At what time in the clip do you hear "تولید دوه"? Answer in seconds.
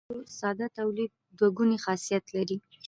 0.77-1.49